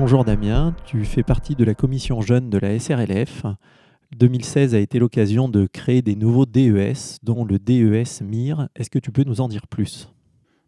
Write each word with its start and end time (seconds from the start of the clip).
Bonjour 0.00 0.24
Damien, 0.24 0.74
tu 0.86 1.04
fais 1.04 1.22
partie 1.22 1.54
de 1.56 1.62
la 1.62 1.74
commission 1.74 2.22
jeune 2.22 2.48
de 2.48 2.56
la 2.56 2.78
SRLF. 2.78 3.44
2016 4.16 4.74
a 4.74 4.78
été 4.78 4.98
l'occasion 4.98 5.46
de 5.46 5.66
créer 5.66 6.00
des 6.00 6.16
nouveaux 6.16 6.46
DES, 6.46 7.18
dont 7.22 7.44
le 7.44 7.58
DES 7.58 8.24
MIR. 8.24 8.70
Est-ce 8.74 8.88
que 8.88 8.98
tu 8.98 9.12
peux 9.12 9.24
nous 9.24 9.42
en 9.42 9.48
dire 9.48 9.66
plus? 9.66 10.10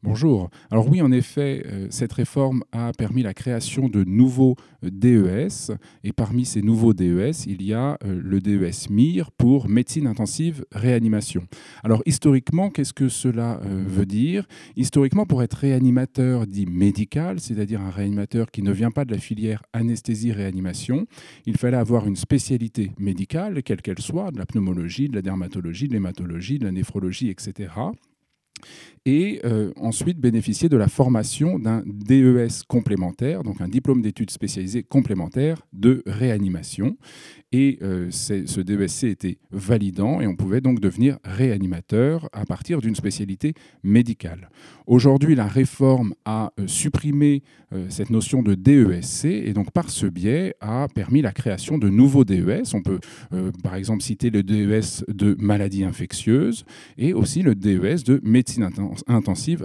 Bonjour. 0.05 0.51
Alors 0.73 0.89
oui, 0.91 1.01
en 1.01 1.13
effet, 1.13 1.63
euh, 1.65 1.87
cette 1.91 2.13
réforme 2.13 2.65
a 2.73 2.91
permis 2.91 3.23
la 3.23 3.35
création 3.35 3.89
de 3.89 4.03
nouveaux 4.03 4.57
euh, 4.85 4.91
DES. 4.91 5.77
Et 6.03 6.13
parmi 6.13 6.45
ces 6.45 6.61
nouveaux 6.61 6.93
DES, 6.93 7.47
il 7.47 7.63
y 7.63 7.73
a 7.73 7.99
euh, 8.05 8.21
le 8.21 8.41
DES 8.41 8.91
MIR 8.91 9.31
pour 9.31 9.69
médecine 9.69 10.09
intensive 10.09 10.65
réanimation. 10.73 11.47
Alors 11.85 12.03
historiquement, 12.05 12.69
qu'est-ce 12.69 12.93
que 12.93 13.09
cela 13.09 13.61
veut 13.63 14.05
dire? 14.05 14.49
Historiquement, 14.75 15.25
pour 15.25 15.41
être 15.45 15.55
réanimateur 15.55 16.49
dit 16.49 16.67
médical, 16.67 17.39
c'est-à-dire 17.39 17.81
un 17.81 17.91
réanimateur 17.91 18.51
qui 18.51 18.63
ne 18.63 18.73
vient 18.73 18.91
pas 18.91 19.05
de 19.05 19.13
la 19.13 19.19
filière 19.19 19.63
anesthésie-réanimation, 19.73 21.07
il 21.47 21.57
fallait 21.57 21.77
avoir 21.77 22.09
une 22.09 22.17
spécialité 22.17 22.91
médicale, 22.99 23.63
quelle 23.63 23.83
qu'elle 23.83 24.01
soit, 24.01 24.33
de 24.33 24.39
la 24.39 24.47
pneumologie, 24.47 25.09
de 25.09 25.15
la 25.15 25.23
dermatologie, 25.23 25.87
de 25.87 25.93
l'hématologie, 25.93 26.59
de 26.59 26.65
la 26.65 26.73
néphrologie, 26.73 27.29
etc 27.29 27.69
et 29.05 29.41
euh, 29.45 29.73
ensuite 29.77 30.19
bénéficier 30.19 30.69
de 30.69 30.77
la 30.77 30.89
formation 30.89 31.59
d'un 31.59 31.83
DES 31.87 32.63
complémentaire, 32.69 33.43
donc 33.43 33.61
un 33.61 33.69
diplôme 33.69 34.01
d'études 34.01 34.31
spécialisées 34.31 34.85
complémentaires 34.85 35.63
de 35.73 36.03
réanimation. 36.07 36.97
Et 37.55 37.79
euh, 37.83 38.11
ce 38.11 38.61
DESC 38.63 39.05
était 39.05 39.37
validant 39.51 40.23
et 40.23 40.27
on 40.27 40.37
pouvait 40.37 40.63
donc 40.63 40.81
devenir 40.81 41.19
réanimateur 41.23 42.31
à 42.33 42.47
partir 42.47 42.81
d'une 42.81 42.95
spécialité 42.95 43.53
médicale. 43.83 44.49
Aujourd'hui, 44.87 45.35
la 45.35 45.47
réforme 45.47 46.15
a 46.25 46.53
euh, 46.59 46.67
supprimé 46.67 47.43
cette 47.89 48.11
notion 48.11 48.43
de 48.43 48.55
DESC 48.55 49.25
et 49.25 49.55
donc 49.55 49.71
par 49.71 49.89
ce 49.89 50.05
biais 50.05 50.55
a 50.61 50.89
permis 50.95 51.23
la 51.23 51.33
création 51.33 51.79
de 51.79 51.89
nouveaux 51.89 52.23
DES. 52.23 52.75
On 52.75 52.83
peut 52.83 53.01
par 53.63 53.77
exemple 53.77 54.03
citer 54.03 54.29
le 54.29 54.43
DES 54.43 55.07
de 55.09 55.35
maladies 55.41 55.83
infectieuses 55.83 56.67
et 56.99 57.15
aussi 57.15 57.41
le 57.41 57.55
DES 57.55 58.05
de 58.05 58.21
médecine 58.23 58.63
intensive 58.63 58.92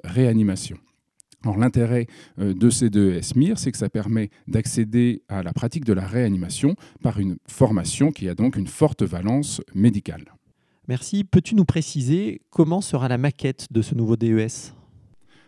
réanimation. 0.04 0.78
Alors 1.44 1.58
l'intérêt 1.58 2.08
euh, 2.40 2.54
de 2.54 2.70
ces 2.70 2.90
deux 2.90 3.22
SMIR, 3.22 3.60
c'est 3.60 3.72
que 3.72 3.78
ça 3.78 3.90
permet 3.90 4.30
d'accéder 4.48 5.22
à 5.30 5.44
la 5.44 5.54
pratique 5.54 5.86
de 5.86 5.94
la 5.94 6.06
réanimation 6.06 6.76
par 7.04 7.20
une 7.20 7.38
formation 7.48 8.12
qui 8.12 8.28
a 8.28 8.36
donc 8.36 8.56
une 8.56 8.68
forte 8.68 9.04
valence 9.04 9.62
médicale. 9.76 10.34
Merci. 10.88 11.24
Peux-tu 11.24 11.56
nous 11.56 11.66
préciser 11.66 12.42
comment 12.50 12.82
sera 12.82 13.08
la 13.08 13.18
maquette 13.18 13.68
de 13.72 13.82
ce 13.82 13.94
nouveau 13.94 14.16
DES 14.16 14.74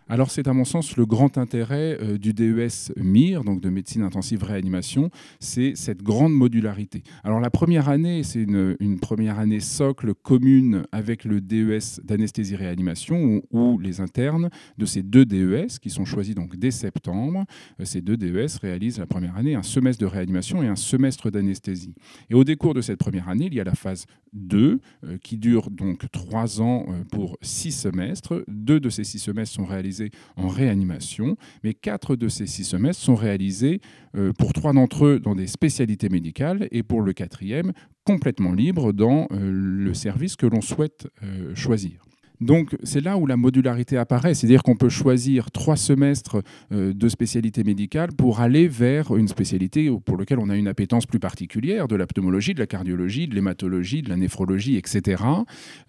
alors 0.09 0.31
c'est 0.31 0.47
à 0.47 0.53
mon 0.53 0.65
sens 0.65 0.97
le 0.97 1.05
grand 1.05 1.37
intérêt 1.37 1.95
euh, 2.01 2.17
du 2.17 2.33
DES 2.33 2.91
MIR, 2.97 3.43
donc 3.43 3.61
de 3.61 3.69
médecine 3.69 4.01
intensive 4.01 4.43
réanimation, 4.43 5.11
c'est 5.39 5.73
cette 5.75 6.01
grande 6.01 6.33
modularité. 6.33 7.03
Alors 7.23 7.39
la 7.39 7.51
première 7.51 7.89
année, 7.89 8.23
c'est 8.23 8.41
une, 8.41 8.99
première 8.99 9.37
année 9.37 9.59
socle 9.59 10.15
commune 10.15 10.83
avec 10.91 11.25
le 11.25 11.41
DES 11.41 12.01
d'anesthésie 12.03 12.55
réanimation 12.55 13.43
où, 13.51 13.77
les 13.77 14.01
internes 14.01 14.49
de 14.79 14.85
ces 14.87 15.03
deux 15.03 15.25
DES 15.25 15.77
qui 15.79 15.91
sont 15.91 16.05
choisis 16.05 16.33
donc 16.33 16.55
dès 16.55 16.71
septembre, 16.71 17.45
euh, 17.79 17.85
ces 17.85 18.01
deux 18.01 18.17
DES 18.17 18.57
réalisent 18.61 18.97
la 18.97 19.05
première 19.05 19.37
année 19.37 19.53
un 19.53 19.63
semestre 19.63 20.01
de 20.01 20.07
réanimation 20.07 20.63
et 20.63 20.67
un 20.67 20.75
semestre 20.75 21.29
d'anesthésie. 21.29 21.93
Et 22.31 22.33
au 22.33 22.43
décours 22.43 22.73
de 22.73 22.81
cette 22.81 22.97
première 22.97 23.29
année, 23.29 23.45
il 23.45 23.53
y 23.53 23.59
a 23.59 23.63
la 23.63 23.75
phase 23.75 24.07
2 24.33 24.79
euh, 25.03 25.17
qui 25.19 25.37
dure 25.37 25.69
donc 25.69 26.09
trois 26.11 26.61
ans 26.61 26.87
pour 27.11 27.37
six 27.43 27.71
semestres. 27.71 28.43
Deux 28.47 28.79
de 28.79 28.89
ces 28.89 29.03
six 29.03 29.19
semestres 29.19 29.53
sont 29.53 29.65
réalisés 29.65 29.98
en 30.35 30.47
réanimation, 30.47 31.37
mais 31.63 31.73
quatre 31.73 32.15
de 32.15 32.27
ces 32.27 32.47
six 32.47 32.63
semestres 32.63 33.03
sont 33.03 33.15
réalisés 33.15 33.81
euh, 34.15 34.33
pour 34.33 34.53
trois 34.53 34.73
d'entre 34.73 35.05
eux 35.05 35.19
dans 35.19 35.35
des 35.35 35.47
spécialités 35.47 36.09
médicales 36.09 36.67
et 36.71 36.83
pour 36.83 37.01
le 37.01 37.13
quatrième 37.13 37.73
complètement 38.05 38.53
libre 38.53 38.91
dans 38.91 39.27
euh, 39.31 39.51
le 39.51 39.93
service 39.93 40.35
que 40.35 40.45
l'on 40.45 40.61
souhaite 40.61 41.07
euh, 41.23 41.53
choisir. 41.55 42.08
Donc 42.41 42.75
c'est 42.83 43.01
là 43.01 43.17
où 43.17 43.27
la 43.27 43.35
modularité 43.35 43.97
apparaît, 43.97 44.33
c'est-à-dire 44.33 44.63
qu'on 44.63 44.75
peut 44.75 44.89
choisir 44.89 45.51
trois 45.51 45.75
semestres 45.75 46.41
euh, 46.71 46.93
de 46.93 47.09
spécialité 47.09 47.63
médicale 47.63 48.11
pour 48.13 48.39
aller 48.39 48.67
vers 48.67 49.15
une 49.15 49.27
spécialité 49.27 49.91
pour 50.05 50.17
laquelle 50.17 50.39
on 50.39 50.49
a 50.49 50.55
une 50.55 50.67
appétence 50.67 51.05
plus 51.05 51.19
particulière, 51.19 51.87
de 51.87 51.95
la 51.95 52.07
pneumologie, 52.07 52.53
de 52.53 52.59
la 52.59 52.67
cardiologie, 52.67 53.27
de 53.27 53.35
l'hématologie, 53.35 54.01
de 54.01 54.09
la 54.09 54.15
néphrologie, 54.15 54.77
etc. 54.77 55.23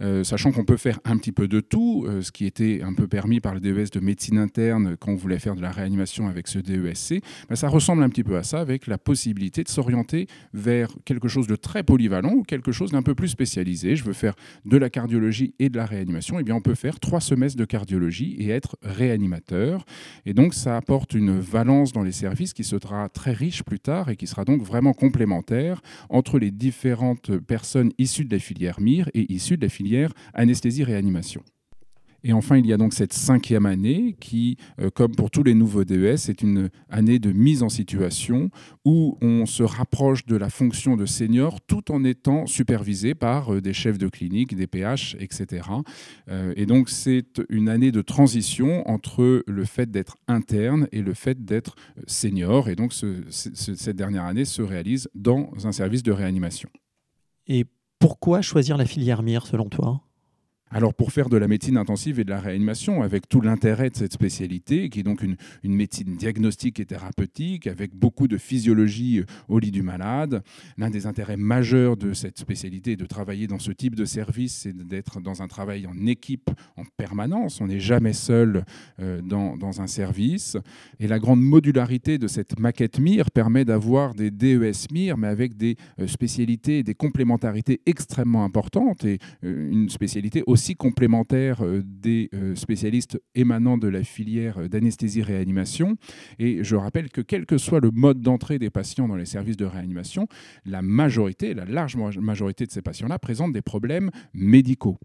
Euh, 0.01 0.25
sachant 0.25 0.51
qu'on 0.51 0.65
peut 0.65 0.77
faire 0.77 0.99
un 1.05 1.17
petit 1.19 1.33
peu 1.33 1.47
de 1.47 1.61
tout, 1.61 2.05
euh, 2.09 2.21
ce 2.21 2.33
qui 2.33 2.47
était 2.47 2.83
un 2.83 2.95
peu 2.95 3.07
permis 3.07 3.41
par 3.41 3.55
le 3.55 3.61
DES 3.61 3.91
de 3.93 4.01
médecine 4.01 4.39
interne 4.39 4.97
quand 4.99 5.13
on 5.13 5.17
voulait 5.17 5.39
faire 5.39 5.55
de 5.55 5.63
la 5.63 5.71
réanimation 5.71 6.27
avec 6.27 6.49
ce 6.49 6.59
DESC, 6.59 7.23
ben, 7.49 7.55
ça 7.55 7.69
ressemble 7.69 8.03
un 8.03 8.09
petit 8.09 8.25
peu 8.25 8.37
à 8.37 8.43
ça 8.43 8.61
avec 8.61 8.89
la 8.89 8.99
possibilité 8.99 9.63
de 9.63 9.69
s'orienter 9.69 10.27
vers 10.53 10.91
quelque 11.05 11.29
chose 11.29 11.47
de 11.47 11.55
très 11.55 11.85
polyvalent 11.85 12.33
ou 12.33 12.43
quelque 12.43 12.73
chose 12.73 12.91
d'un 12.91 13.03
peu 13.03 13.15
plus 13.15 13.29
spécialisé. 13.29 13.95
Je 13.95 14.03
veux 14.03 14.13
faire 14.13 14.35
de 14.65 14.77
la 14.77 14.91
cardiologie 14.91 15.55
et 15.61 15.69
de 15.69 15.77
la 15.77 15.87
réanimation 15.87 16.40
eh 16.41 16.45
bien, 16.45 16.55
on 16.55 16.61
peut 16.61 16.75
faire 16.75 17.01
trois 17.01 17.21
semestres 17.21 17.59
de 17.59 17.65
cardiologie 17.65 18.37
et 18.39 18.51
être 18.51 18.77
réanimateur. 18.83 19.85
Et 20.27 20.35
donc, 20.35 20.55
ça 20.55 20.77
apporte 20.77 21.15
une 21.15 21.39
valence 21.39 21.93
dans 21.93 22.03
les 22.03 22.13
services 22.13 22.53
qui 22.53 22.65
sera 22.65 23.09
très 23.09 23.33
riche 23.33 23.63
plus 23.63 23.81
tard 23.81 24.09
et 24.09 24.17
qui 24.17 24.27
sera 24.27 24.45
donc 24.45 24.63
vraiment 24.63 24.93
complémentaire 24.93 25.81
entre 26.09 26.39
les 26.39 26.51
différentes 26.51 27.37
personnes 27.39 27.93
issues 27.99 28.25
de 28.25 28.35
la 28.35 28.41
filière 28.41 28.81
MIR 28.81 29.09
et 29.15 29.33
issues 29.33 29.57
de 29.57 29.63
la 29.63 29.69
filière 29.69 30.13
anesthésie-réanimation. 30.35 31.43
Et 32.25 32.33
enfin, 32.33 32.57
il 32.57 32.67
y 32.67 32.73
a 32.73 32.77
donc 32.77 32.93
cette 32.93 33.13
cinquième 33.13 33.67
année 33.67 34.17
qui, 34.21 34.57
euh, 34.81 34.91
comme 34.91 35.15
pour 35.15 35.31
tous 35.31 35.43
les 35.43 35.55
nouveaux 35.55 35.85
DES, 35.85 36.29
est 36.29 36.43
une 36.43 36.71
année 36.89 37.19
de 37.19 37.33
mise 37.33 37.63
en 37.63 37.69
situation 37.69 38.51
où 38.85 39.17
on 39.21 39.47
se 39.47 39.63
rapproche 39.63 40.27
de 40.27 40.37
la 40.37 40.51
fonction 40.51 40.97
de 40.97 41.07
senior 41.07 41.61
tout 41.61 41.91
en 41.91 42.05
étant 42.05 42.47
supervisé 42.47 43.15
par 43.15 43.55
euh, 43.55 43.61
des 43.61 43.73
chefs 43.73 43.99
de 43.99 44.09
clinique, 44.09 44.55
des 44.55 44.67
PH, 44.67 45.17
etc. 45.19 45.69
Euh, 46.29 46.53
et 46.57 46.67
donc 46.67 46.91
c'est 46.91 47.41
une 47.49 47.69
année 47.69 47.93
de 47.93 48.03
transition 48.03 48.89
entre 48.89 49.43
le 49.47 49.65
fait 49.65 49.91
d'être 49.91 50.17
interne 50.29 50.89
et 50.93 51.03
le 51.03 51.15
fait 51.15 51.45
d'être 51.45 51.75
senior. 52.07 52.69
Et 52.69 52.77
donc 52.77 52.93
cette 53.31 53.97
dernière 53.97 54.25
année 54.25 54.45
se 54.45 54.63
réalise 54.63 55.09
dans 55.15 55.51
un 55.65 55.73
service 55.73 56.03
de 56.03 56.13
réanimation. 56.13 56.69
Et 57.47 57.67
pourquoi 57.99 58.43
choisir 58.43 58.77
la 58.77 58.87
filière 58.87 59.23
MIR 59.23 59.47
selon 59.47 59.69
toi? 59.69 60.03
Alors 60.73 60.95
pour 60.95 61.11
faire 61.11 61.29
de 61.29 61.37
la 61.37 61.49
médecine 61.49 61.77
intensive 61.77 62.21
et 62.21 62.25
de 62.25 62.31
la 62.31 62.41
réanimation, 62.41 63.03
avec 63.03 63.29
tout 63.29 63.41
l'intérêt 63.41 63.91
de 63.91 63.97
cette 63.97 64.13
spécialité, 64.13 64.89
qui 64.89 65.01
est 65.01 65.03
donc 65.03 65.23
une, 65.23 65.37
médecine 65.65 66.17
diagnostique 66.17 66.79
et 66.79 66.85
thérapeutique, 66.85 67.67
avec 67.67 67.95
beaucoup 67.95 68.29
de 68.29 68.37
physiologie 68.37 69.21
euh, 69.21 69.25
au 69.49 69.59
lit 69.59 69.73
du 69.73 69.83
malade, 69.83 70.43
l'un 70.79 70.91
des 70.91 71.07
intérêts 71.07 71.37
majeurs 71.37 71.97
de 71.97 72.13
cette 72.13 72.39
spécialité 72.39 72.97
de 72.97 73.05
travailler 73.05 73.47
dans 73.49 73.59
ce 73.59 73.73
type 73.73 73.97
de 73.97 74.05
service, 74.05 74.61
c'est 74.63 74.77
d'être 74.77 75.21
dans 75.21 75.43
un 75.43 75.49
travail 75.49 75.87
en 75.87 76.07
équipe 76.07 76.51
en 76.77 76.85
permanence. 76.97 77.61
On 77.61 77.67
n'est 77.67 77.81
jamais 77.81 78.13
seul 78.13 78.65
euh, 79.01 79.21
dans, 79.23 79.57
dans, 79.57 79.81
un 79.81 79.87
service. 79.87 80.57
Et 81.01 81.09
la 81.09 81.19
grande 81.19 81.41
modularité 81.41 82.19
de 82.19 82.29
cette 82.29 82.59
maquette 82.61 83.01
MIR 83.01 83.31
permet 83.31 83.65
d'avoir 83.65 84.15
des 84.15 84.31
DES 84.31 84.87
MIR, 84.93 85.17
mais 85.17 85.29
avec 85.29 85.57
des 85.57 85.77
euh, 85.99 86.07
spécialités 86.07 86.79
et 86.79 86.83
des 86.83 86.95
complémentarités 86.95 87.81
extrêmement 87.87 88.45
importantes 88.45 89.05
et 89.05 89.19
une 89.43 89.89
spécialité 89.89 90.43
aussi 90.47 90.60
aussi 90.61 90.77
complémentaire 90.77 91.65
euh, 91.65 91.83
des 91.83 92.29
euh, 92.35 92.55
spécialistes 92.55 93.19
émanant 93.35 93.79
de 93.79 93.89
la 93.89 94.05
filière 94.05 94.69
d'anesthésie-réanimation. 94.69 95.97
Et 96.39 96.63
je 96.63 96.77
rappelle 96.77 97.09
que 97.09 97.23
quel 97.23 97.47
que 97.47 97.57
soit 97.57 97.81
le 97.81 97.91
mode 97.91 98.21
d'entrée 98.21 98.59
des 98.59 98.69
patients 98.69 99.09
dans 99.09 99.17
les 99.17 99.25
services 99.25 99.57
de 99.57 99.65
réanimation, 99.65 100.29
la 100.67 100.83
majorité, 100.83 101.55
la 101.55 101.65
large 101.65 101.97
majorité 101.97 102.67
de 102.67 102.73
ces 102.73 102.83
patients-là 102.83 103.19
présentent 103.19 103.55
des 103.55 103.63
problèmes 103.63 104.11
médicaux. 104.35 104.99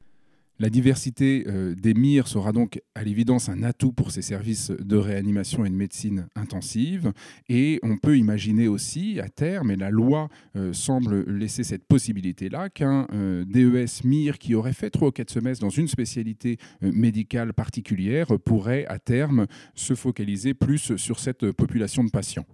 La 0.58 0.70
diversité 0.70 1.44
euh, 1.48 1.76
des 1.76 1.94
MIR 1.94 2.30
sera 2.30 2.54
donc 2.54 2.82
à 2.96 3.04
l'évidence 3.04 3.50
un 3.50 3.62
atout 3.64 3.92
pour 3.92 4.12
ces 4.12 4.22
services 4.22 4.72
de 4.72 4.96
réanimation 4.96 5.66
et 5.66 5.70
de 5.70 5.76
médecine 5.76 6.28
intensive. 6.36 7.12
Et 7.50 7.80
on 7.84 7.98
peut 7.98 8.18
imaginer 8.18 8.70
aussi 8.70 9.20
à 9.20 9.28
terme, 9.28 9.72
et 9.72 9.76
la 9.76 9.90
loi 9.90 10.30
euh, 10.56 10.72
semble 10.72 11.26
laisser 11.30 11.66
cette 11.66 11.86
possibilité-là, 11.86 12.70
qu'un 12.70 13.06
euh, 13.12 13.44
DES 13.44 14.06
MIR 14.06 14.38
qui 14.38 14.56
aurait 14.56 14.72
fait 14.72 14.90
trois 14.90 15.10
ou 15.10 15.12
quatre 15.12 15.30
semestres 15.30 15.62
dans 15.62 15.70
une 15.70 15.90
spécialité 15.90 16.58
médicale 16.82 17.54
particulière 17.54 18.28
pourrait 18.44 18.86
à 18.88 18.98
terme 18.98 19.48
se 19.74 19.94
focaliser 19.94 20.54
plus 20.54 20.96
sur 20.96 21.20
cette 21.20 21.52
population 21.52 22.04
de 22.04 22.10
patients. 22.10 22.46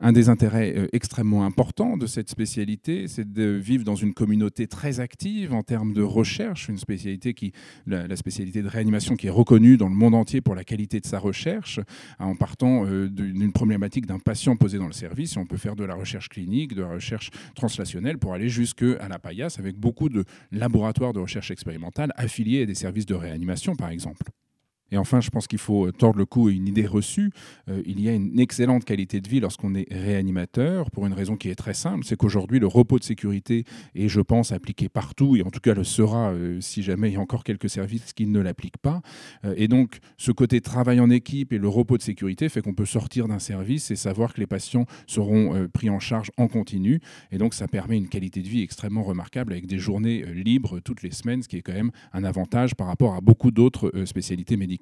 Un 0.00 0.12
des 0.12 0.28
intérêts 0.28 0.74
euh, 0.76 0.86
extrêmement 0.92 1.44
importants 1.44 1.96
de 1.96 2.06
cette 2.06 2.30
spécialité, 2.30 3.08
c'est 3.08 3.30
de 3.32 3.42
vivre 3.42 3.82
dans 3.82 3.96
une 3.96 4.14
communauté 4.14 4.68
très 4.68 5.00
active 5.00 5.52
en 5.52 5.64
termes 5.64 5.92
de 5.92 6.02
recherche, 6.02 6.68
une 6.68 6.78
spécialité 6.78 7.34
qui, 7.34 7.52
la, 7.86 8.14
spécialité 8.14 8.62
de 8.62 8.68
réanimation 8.68 9.16
qui 9.16 9.26
est 9.26 9.30
reconnue 9.30 9.76
dans 9.76 9.88
le 9.88 9.96
monde 9.96 10.14
entier 10.14 10.40
pour 10.40 10.54
la 10.54 10.62
qualité 10.62 11.00
de 11.00 11.06
sa 11.06 11.18
recherche, 11.18 11.80
en 12.20 12.36
partant 12.36 12.86
euh, 12.86 13.08
d'une 13.08 13.52
problématique 13.52 14.06
d'un 14.06 14.20
patient 14.20 14.56
posé 14.56 14.78
dans 14.78 14.86
le 14.86 14.92
service. 14.92 15.36
On 15.36 15.46
peut 15.46 15.56
faire 15.56 15.74
de 15.74 15.84
la 15.84 15.96
recherche 15.96 16.28
clinique, 16.28 16.74
de 16.74 16.82
la 16.82 16.90
recherche 16.90 17.30
translationnelle 17.56 18.18
pour 18.18 18.34
aller 18.34 18.48
jusqu'à 18.48 19.08
la 19.08 19.18
paillasse 19.18 19.58
avec 19.58 19.76
beaucoup 19.76 20.08
de 20.08 20.24
laboratoires 20.52 21.12
de 21.12 21.18
recherche 21.18 21.50
expérimentale 21.50 22.12
affiliés 22.16 22.62
à 22.62 22.66
des 22.66 22.74
services 22.74 23.06
de 23.06 23.14
réanimation, 23.14 23.74
par 23.74 23.90
exemple. 23.90 24.22
Et 24.90 24.96
enfin, 24.96 25.20
je 25.20 25.30
pense 25.30 25.46
qu'il 25.46 25.58
faut 25.58 25.90
tordre 25.92 26.18
le 26.18 26.26
cou 26.26 26.48
à 26.48 26.52
une 26.52 26.66
idée 26.66 26.86
reçue. 26.86 27.30
Euh, 27.68 27.82
il 27.86 28.00
y 28.00 28.08
a 28.08 28.12
une 28.12 28.38
excellente 28.40 28.84
qualité 28.84 29.20
de 29.20 29.28
vie 29.28 29.40
lorsqu'on 29.40 29.74
est 29.74 29.86
réanimateur, 29.90 30.90
pour 30.90 31.06
une 31.06 31.12
raison 31.12 31.36
qui 31.36 31.48
est 31.50 31.54
très 31.54 31.74
simple, 31.74 32.04
c'est 32.04 32.16
qu'aujourd'hui, 32.16 32.58
le 32.58 32.66
repos 32.66 32.98
de 32.98 33.04
sécurité 33.04 33.64
est, 33.94 34.08
je 34.08 34.20
pense, 34.20 34.52
appliqué 34.52 34.88
partout, 34.88 35.36
et 35.36 35.42
en 35.42 35.50
tout 35.50 35.60
cas 35.60 35.74
le 35.74 35.84
sera 35.84 36.30
euh, 36.30 36.60
si 36.60 36.82
jamais 36.82 37.10
il 37.10 37.14
y 37.14 37.16
a 37.16 37.20
encore 37.20 37.44
quelques 37.44 37.68
services 37.68 38.12
qui 38.12 38.26
ne 38.26 38.40
l'appliquent 38.40 38.78
pas. 38.78 39.02
Euh, 39.44 39.54
et 39.56 39.68
donc, 39.68 39.98
ce 40.16 40.32
côté 40.32 40.60
travail 40.60 41.00
en 41.00 41.10
équipe 41.10 41.52
et 41.52 41.58
le 41.58 41.68
repos 41.68 41.96
de 41.96 42.02
sécurité 42.02 42.48
fait 42.48 42.62
qu'on 42.62 42.74
peut 42.74 42.86
sortir 42.86 43.28
d'un 43.28 43.38
service 43.38 43.90
et 43.90 43.96
savoir 43.96 44.32
que 44.32 44.40
les 44.40 44.46
patients 44.46 44.86
seront 45.06 45.68
pris 45.72 45.90
en 45.90 46.00
charge 46.00 46.30
en 46.36 46.48
continu. 46.48 47.00
Et 47.30 47.38
donc, 47.38 47.54
ça 47.54 47.68
permet 47.68 47.96
une 47.96 48.08
qualité 48.08 48.40
de 48.40 48.48
vie 48.48 48.62
extrêmement 48.62 49.02
remarquable 49.02 49.52
avec 49.52 49.66
des 49.66 49.78
journées 49.78 50.24
libres 50.34 50.80
toutes 50.80 51.02
les 51.02 51.10
semaines, 51.10 51.42
ce 51.42 51.48
qui 51.48 51.56
est 51.56 51.62
quand 51.62 51.72
même 51.72 51.90
un 52.12 52.24
avantage 52.24 52.74
par 52.74 52.86
rapport 52.86 53.14
à 53.14 53.20
beaucoup 53.20 53.50
d'autres 53.50 53.92
spécialités 54.04 54.56
médicales. 54.56 54.77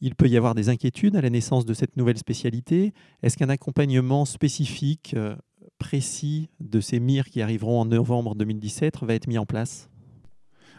Il 0.00 0.14
peut 0.14 0.28
y 0.28 0.36
avoir 0.36 0.54
des 0.54 0.68
inquiétudes 0.68 1.16
à 1.16 1.22
la 1.22 1.30
naissance 1.30 1.64
de 1.64 1.74
cette 1.74 1.96
nouvelle 1.96 2.18
spécialité. 2.18 2.92
Est-ce 3.22 3.36
qu'un 3.36 3.48
accompagnement 3.48 4.24
spécifique, 4.24 5.14
euh, 5.16 5.36
précis 5.78 6.50
de 6.60 6.80
ces 6.80 7.00
MIR 7.00 7.26
qui 7.26 7.40
arriveront 7.40 7.80
en 7.80 7.86
novembre 7.86 8.34
2017 8.34 9.02
va 9.02 9.14
être 9.14 9.26
mis 9.26 9.38
en 9.38 9.46
place? 9.46 9.88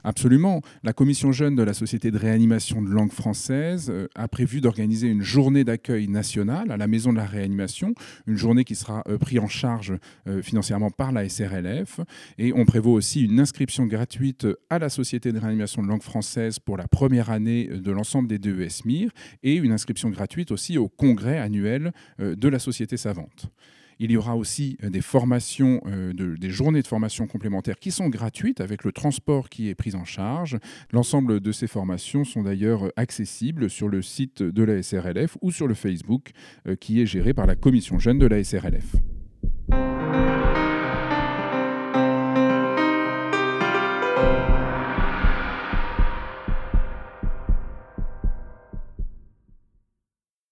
Absolument. 0.08 0.62
La 0.84 0.94
commission 0.94 1.34
jeune 1.34 1.58
de 1.58 1.64
la 1.64 1.74
Société 1.74 2.12
de 2.12 2.18
réanimation 2.18 2.82
de 2.82 2.88
langue 2.88 3.12
française 3.12 3.90
euh, 3.90 4.08
a 4.16 4.30
prévu 4.30 4.62
d'organiser 4.62 5.10
une 5.10 5.22
journée 5.22 5.66
d'accueil 5.66 6.08
nationale 6.08 6.72
à 6.72 6.78
la 6.78 6.88
Maison 6.88 7.12
de 7.12 7.18
la 7.18 7.26
réanimation, 7.26 7.94
une 8.26 8.38
journée 8.38 8.64
qui 8.64 8.76
sera 8.76 9.04
euh, 9.10 9.18
prise 9.18 9.40
en 9.40 9.50
charge 9.50 9.96
euh, 10.30 10.42
financièrement 10.42 10.92
par 10.92 11.12
la 11.12 11.28
SRLF. 11.28 12.00
Et 12.38 12.54
on 12.54 12.64
prévoit 12.64 12.94
aussi 12.94 13.26
une 13.26 13.38
inscription 13.42 13.86
gratuite 13.86 14.48
à 14.70 14.80
la 14.80 14.88
Société 14.88 15.34
de 15.34 15.40
réanimation 15.40 15.84
de 15.84 15.90
langue 15.90 16.04
française 16.04 16.58
pour 16.58 16.78
la 16.78 16.88
première 16.88 17.30
année 17.30 17.66
de 17.66 17.92
l'ensemble 17.92 18.30
des 18.30 18.40
DES 18.40 18.86
MIR 18.86 19.10
et 19.44 19.56
une 19.56 19.74
inscription 19.74 20.10
gratuite 20.10 20.54
aussi 20.54 20.78
au 20.78 20.88
congrès 20.88 21.38
annuel 21.38 21.92
de 22.18 22.48
la 22.48 22.60
Société 22.60 22.96
savante. 22.96 23.52
Il 24.00 24.12
y 24.12 24.18
aura 24.18 24.36
aussi 24.36 24.78
euh, 24.84 24.90
des 24.90 25.02
formations, 25.02 25.82
euh, 25.88 26.14
des 26.14 26.50
journées 26.50 26.82
de 26.82 26.88
formation 26.88 27.28
complémentaires 27.28 27.80
qui 27.80 27.92
sont 27.92 28.10
gratuites 28.10 28.62
avec 28.62 28.84
le 28.84 28.92
transport 28.92 29.50
qui 29.50 29.70
est 29.70 29.76
pris 29.76 29.96
en 29.96 30.06
charge. 30.06 30.58
L'ensemble 30.92 31.40
de 31.40 31.52
ces 31.52 31.68
formations 31.68 32.24
sont 32.24 32.44
d'ailleurs 32.44 32.92
accessibles 32.96 33.70
sur 33.70 33.88
le 33.88 34.02
site 34.02 34.44
de 34.44 34.64
la 34.64 34.82
SRLF 34.82 35.38
ou 35.42 35.52
sur 35.52 35.68
le 35.68 35.74
Facebook 35.74 36.32
euh, 36.68 36.76
qui 36.76 37.02
est 37.02 37.06
géré 37.06 37.34
par 37.34 37.48
la 37.48 37.56
commission 37.56 38.00
jeune 38.00 38.20
de 38.20 38.28
la 38.28 38.44
SRLF. 38.44 38.96